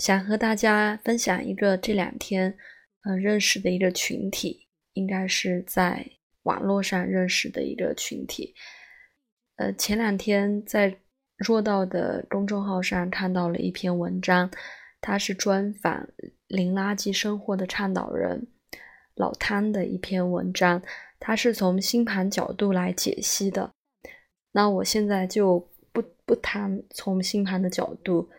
[0.00, 2.56] 想和大家分享一个这两天
[3.02, 6.04] 嗯认识的一个群体，应该是在
[6.44, 8.54] 网络上认识的一个群体。
[9.56, 10.96] 呃，前两天在
[11.36, 14.50] 若道的公众号上看到了一篇文章，
[15.02, 16.08] 它是专访
[16.48, 18.46] 零垃圾生活的倡导人
[19.16, 20.82] 老汤的一篇文章，
[21.18, 23.70] 它是从星盘角度来解析的。
[24.52, 28.30] 那我现在就不不谈从星盘的角度，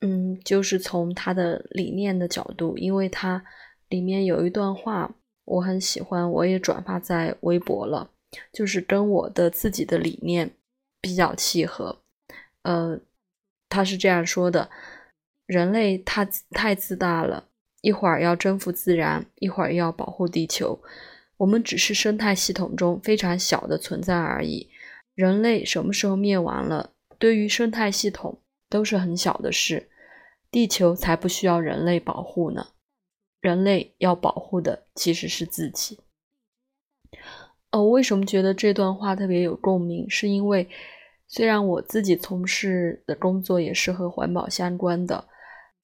[0.00, 3.44] 嗯，就是从他的理念的角度，因为他
[3.88, 5.14] 里面有一段话
[5.44, 8.10] 我很喜欢，我也转发在微博了，
[8.52, 10.50] 就是跟我的自己的理念
[11.00, 12.00] 比较契合。
[12.62, 12.98] 呃，
[13.68, 14.70] 他是这样说的：
[15.46, 17.48] 人类太太自大了，
[17.82, 20.80] 一会儿要征服自然，一会儿要保护地球，
[21.36, 24.70] 我们只是生态系统中非常小的存在而已。
[25.14, 26.92] 人类什么时候灭亡了？
[27.18, 28.38] 对于生态系统
[28.70, 29.89] 都是很小的事，
[30.50, 32.68] 地球才不需要人类保护呢。
[33.40, 35.98] 人类要保护的其实是自己。
[37.70, 40.08] 哦，为什么觉得这段话特别有共鸣？
[40.10, 40.68] 是因为
[41.28, 45.28] 虽然我自己从事的工作也是和环保相关的，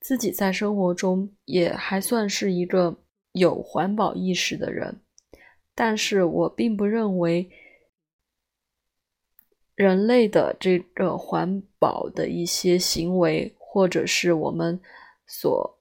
[0.00, 2.96] 自己在生活中也还算是一个
[3.32, 5.00] 有环保意识的人，
[5.74, 7.50] 但是我并不认为。
[9.74, 14.80] 人类的这个环保的一些行为，或者是我们
[15.26, 15.78] 所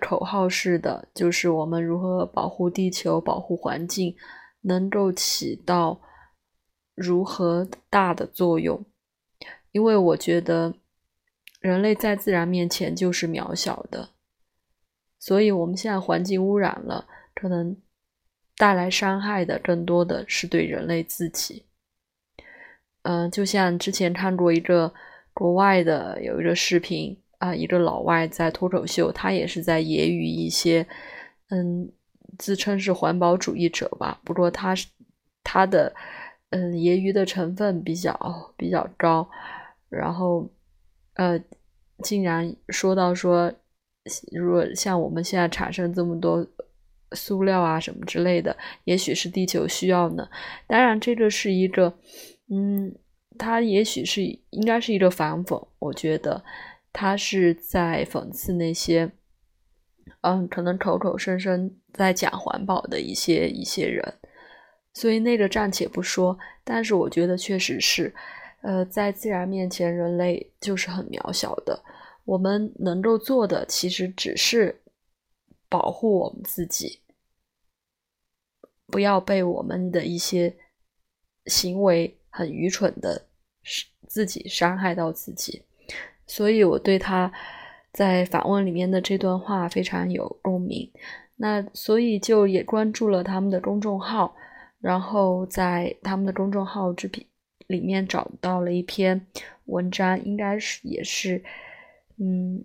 [0.00, 4.16] 口号式的，就是我们如何保护地球、保护环境，
[4.62, 6.00] 能够起到
[6.96, 8.84] 如何大的作用？
[9.70, 10.74] 因为我觉得
[11.60, 14.10] 人类在自然面前就是渺小的，
[15.20, 17.76] 所以我们现在环境污染了，可能
[18.56, 21.66] 带来伤害的更多的是对人类自己。
[23.02, 24.92] 嗯，就像之前看过一个
[25.34, 30.86] 国外的有一个视频啊，一个老外在脱口秀，他也是在揶揄一些
[31.50, 31.90] 嗯
[32.38, 34.20] 自称是环保主义者吧。
[34.24, 34.86] 不过他是
[35.42, 35.92] 他的
[36.50, 39.28] 嗯揶揄的成分比较比较高，
[39.88, 40.48] 然后
[41.14, 41.38] 呃
[42.04, 43.52] 竟然说到说，
[44.32, 46.46] 如果像我们现在产生这么多
[47.12, 50.28] 塑料啊什么之类的，也许是地球需要呢。
[50.68, 51.92] 当然，这个是一个。
[52.50, 52.94] 嗯，
[53.36, 56.44] 他也许是应该是一个反讽，我觉得
[56.92, 59.10] 他是在讽刺那些，
[60.20, 64.20] 嗯，可能口口声声在讲环保的一些一些人，
[64.92, 68.14] 所以那个暂且不说，但是我觉得确实是，
[68.62, 71.82] 呃，在自然面前，人类就是很渺小的，
[72.24, 74.80] 我们能够做的其实只是
[75.68, 77.00] 保护我们自己，
[78.86, 80.56] 不要被我们的一些
[81.46, 82.16] 行为。
[82.36, 83.26] 很愚蠢的，
[83.62, 85.62] 是自己伤害到自己，
[86.26, 87.32] 所以我对他
[87.92, 90.90] 在访问里面的这段话非常有共鸣。
[91.36, 94.34] 那所以就也关注了他们的公众号，
[94.80, 97.24] 然后在他们的公众号这篇
[97.68, 99.24] 里面找到了一篇
[99.66, 101.40] 文章，应该是也是
[102.18, 102.64] 嗯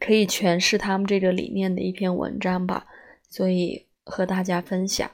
[0.00, 2.86] 可以诠释他们这个理念的一篇文章吧，
[3.28, 5.10] 所以和大家分享。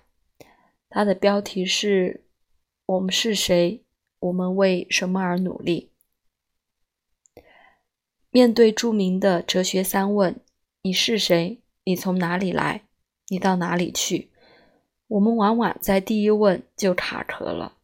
[0.88, 2.20] 它的标题是。
[2.86, 3.84] 我们是谁？
[4.18, 5.90] 我们为什么而努力？
[8.30, 10.40] 面对著名的哲学三问：
[10.82, 11.60] 你是谁？
[11.84, 12.82] 你从哪里来？
[13.28, 14.30] 你到哪里去？
[15.06, 17.78] 我们往往在第一问就卡壳了。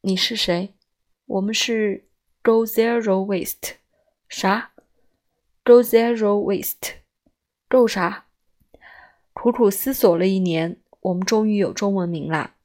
[0.00, 0.74] 你是谁？
[1.26, 2.08] 我们是
[2.42, 3.74] Go Zero Waste。
[4.28, 4.72] 啥
[5.62, 6.94] ？Go Zero Waste。
[7.68, 8.26] 够啥？
[9.32, 12.55] 苦苦思索了一年，我们终于有中文名啦。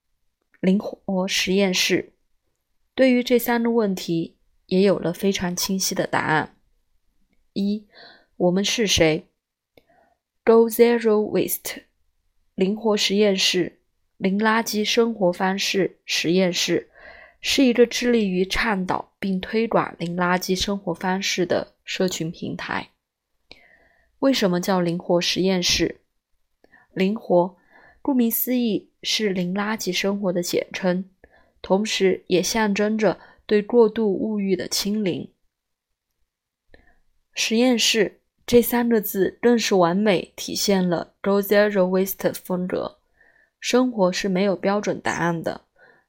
[0.62, 2.14] 灵活实验室
[2.94, 6.56] 对于这三个问题也有了非常清晰的答案：
[7.54, 7.88] 一、
[8.38, 9.28] 我们是谁
[10.46, 11.86] ？Go Zero Waste
[12.54, 13.82] 灵活实验室
[14.18, 16.92] 零垃圾生活方式实验室
[17.40, 22.92] 是一个致力于倡导并推广零垃圾生活方式的社群平台。
[24.20, 26.02] 为什么叫灵活实验室？
[26.94, 27.58] 灵活。
[28.04, 31.10] 顾名思义，是零垃圾生活的简称，
[31.62, 35.32] 同时也象征着对过度物欲的清零。
[37.34, 42.98] 实验室这三个字更是完美体现了 “Go Zero Waste” 风格。
[43.60, 45.62] 生活是没有标准答案的，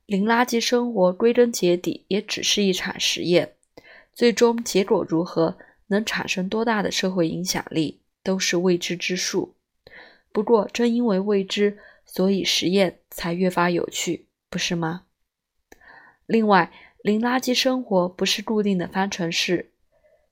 [0.07, 3.55] 零垃圾生活归根结底也只是一场实验，
[4.13, 9.55] 最终结果如何，能产生多大的社会影响力，都是未知之数。
[10.33, 11.79] 不过，正因为未知，
[12.15, 15.07] 所以实验才越发有趣，不是吗？
[16.27, 16.71] 另外，
[17.03, 19.73] 零垃圾生活不是固定的方程式，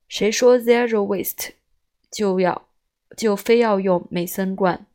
[0.07, 1.53] 谁说 zero waste
[2.11, 2.69] 就要
[3.17, 4.85] 就非要用美森罐？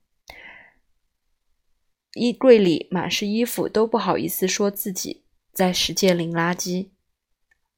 [2.13, 6.91] 衣柜里满是衣服，都不好意思说自己在实践零垃圾。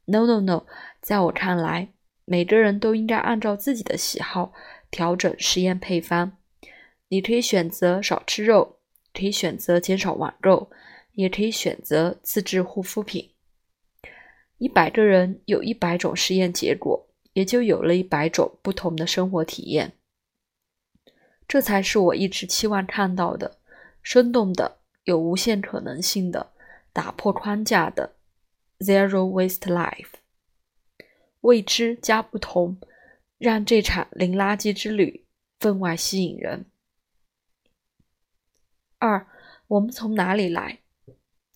[0.04, 0.66] No no no，
[1.00, 1.94] 在我看来，
[2.26, 4.52] 每个人都应该按照自己的喜好
[4.90, 6.36] 调整实验配方。
[7.08, 8.77] 你可以选择少吃肉，
[9.12, 10.70] 可以选择减少网购，
[11.12, 13.30] 也可以选择自制护肤品。
[14.58, 19.92] 一百个人有一百种实验结果，也就有了一百种不同的生活体验。
[21.46, 23.58] 这才是我一直期望看到的，
[24.02, 26.52] 生动的、有无限可能性的、
[26.92, 28.16] 打破框架的
[28.80, 30.10] Zero Waste Life。
[31.42, 32.78] 未知加不同，
[33.38, 35.24] 让这场零垃圾之旅
[35.60, 36.66] 分外吸引人。
[39.00, 39.26] 二，
[39.68, 40.80] 我们从哪里来？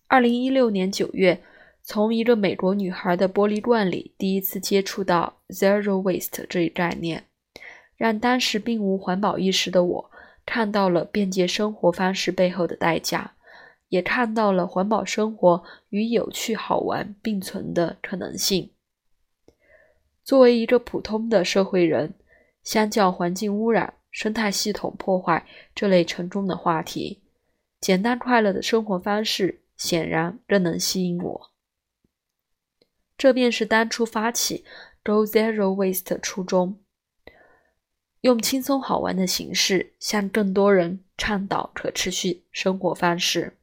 [0.07, 1.43] 二零一六年九月，
[1.81, 7.25] 从一个美国女孩的玻璃罐里第一次接触到 zero waste 这一概念，
[7.97, 10.11] 让当时并无环保意识的我
[10.45, 13.33] 看到了便捷生活方式背后的代价，
[13.89, 18.71] 也看到了环保生活与有趣好玩并存的可能性。
[20.23, 22.13] 作为一个普通的社会人，
[22.63, 27.19] 相较环境污染、生态系统破坏这类沉重的话题，
[27.83, 31.51] 简单快乐的生活方式显然更能吸引我。
[33.17, 34.63] 这便是当初发起
[35.03, 36.79] Go Zero Waste 的初衷，
[38.21, 43.57] 用轻松好玩的形式向更多人倡导可持续生活方式。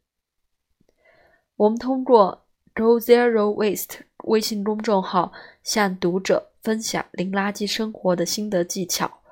[1.57, 2.45] 我们通过
[2.75, 5.33] Go Zero Waste 微信公众号
[5.65, 9.23] 向读者分享零垃圾生活的心得技巧，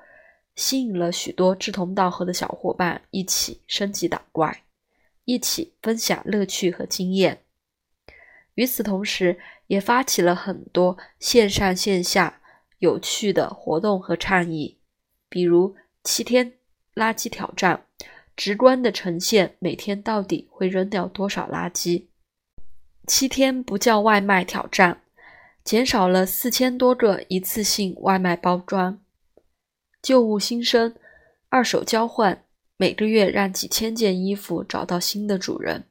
[0.55, 4.63] 吸引了许多志同道合的小伙伴一起升级打怪。
[5.29, 7.43] 一起分享乐趣和经验。
[8.55, 12.41] 与此同时，也发起了很多线上线下
[12.79, 14.79] 有趣的活动和倡议，
[15.29, 16.53] 比如七天
[16.95, 17.85] 垃圾挑战，
[18.35, 22.07] 直观的呈现每天到底会扔掉多少垃圾；
[23.05, 25.03] 七天不叫外卖挑战，
[25.63, 28.97] 减少了四千多个一次性外卖包装；
[30.01, 30.95] 旧物新生，
[31.49, 32.43] 二手交换。
[32.81, 35.83] 每个月让几千件衣服找到新的主人，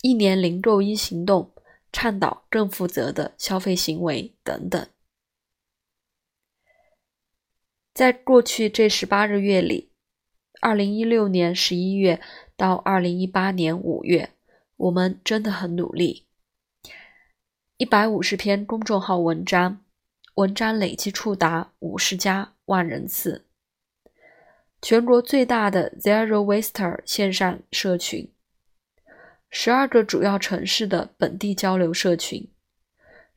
[0.00, 1.52] 一年零购一行动，
[1.92, 4.88] 倡导更负责的消费行为等等。
[7.92, 9.92] 在过去这十八个月里，
[10.62, 12.22] 二零一六年十一月
[12.56, 14.30] 到二零一八年五月，
[14.78, 16.24] 我们真的很努力。
[17.76, 19.84] 一百五十篇公众号文章，
[20.36, 23.44] 文章累计触达五十加万人次。
[24.82, 28.32] 全国最大的 Zero Waster 线上社群，
[29.48, 32.50] 十二个主要城市的本地交流社群，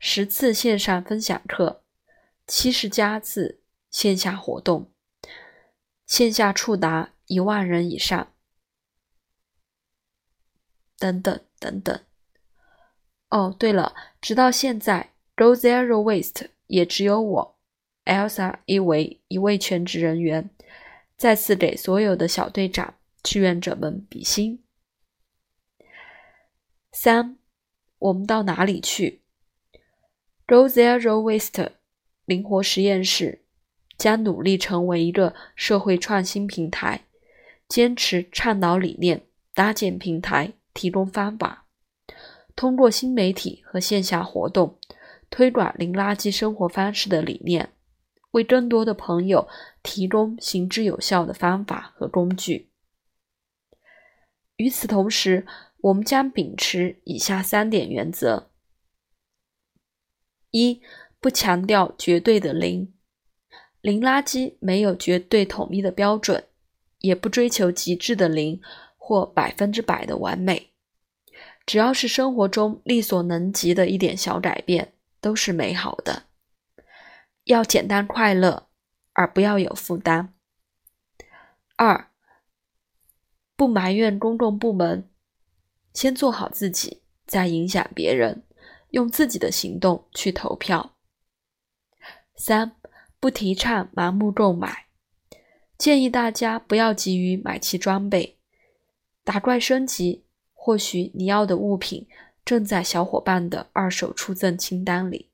[0.00, 1.84] 十次线上分享课，
[2.48, 3.60] 七十加次
[3.92, 4.90] 线下活动，
[6.04, 8.32] 线下触达一万人以上，
[10.98, 12.00] 等等等等。
[13.28, 17.58] 哦，对了，直到现在，Go Zero Waste 也只有我
[18.04, 20.50] Elsa 一为一位全职人员。
[21.16, 24.62] 再次给所有的小队长、志愿者们比心。
[26.92, 27.38] 三，
[27.98, 29.22] 我们到哪里去
[30.46, 31.70] ？Go Zero Waste
[32.24, 33.44] 灵活实验室
[33.96, 37.06] 将努力成为一个社会创新平台，
[37.66, 41.66] 坚持倡导理念，搭建平台，提供方法，
[42.54, 44.78] 通过新媒体和线下活动，
[45.30, 47.70] 推广零垃圾生活方式的理念。
[48.36, 49.48] 为更多的朋友
[49.82, 52.68] 提供行之有效的方法和工具。
[54.56, 55.46] 与此同时，
[55.78, 58.50] 我们将秉持以下三点原则：
[60.50, 60.82] 一、
[61.18, 62.92] 不强调绝对的零，
[63.80, 66.44] 零垃圾没有绝对统一的标准，
[66.98, 68.60] 也不追求极致的零
[68.98, 70.70] 或百分之百的完美。
[71.64, 76.24] 只要是生活中力所能及的一点小改变，都是美好的。
[77.46, 78.68] 要简单快乐，
[79.12, 80.34] 而不要有负担。
[81.76, 82.10] 二，
[83.54, 85.08] 不埋怨公共部门，
[85.94, 88.42] 先做好自己，再影响别人，
[88.90, 90.96] 用自己的行动去投票。
[92.34, 92.74] 三，
[93.20, 94.86] 不提倡盲目购买，
[95.78, 98.40] 建议大家不要急于买齐装备。
[99.22, 102.08] 打怪升级，或许你要的物品
[102.44, 105.30] 正在小伙伴的二手出赠清单里。